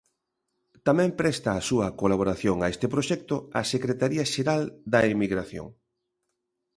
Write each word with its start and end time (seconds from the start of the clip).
Tamén 0.87 1.09
presta 1.21 1.49
a 1.55 1.65
súa 1.69 1.87
colaboración 2.01 2.57
a 2.61 2.67
este 2.73 2.87
proxecto 2.93 3.35
a 3.59 3.61
Secretaría 3.73 4.23
Xeral 4.33 4.63
da 4.93 4.99
Emigración. 5.13 5.67